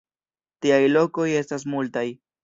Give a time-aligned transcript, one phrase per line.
[0.65, 2.07] Tiaj lokoj estas multaj.